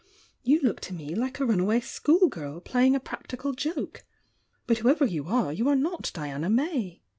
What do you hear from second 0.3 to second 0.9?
You look